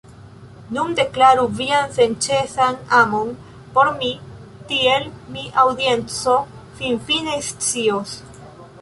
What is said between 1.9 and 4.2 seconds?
senĉesan amon por mi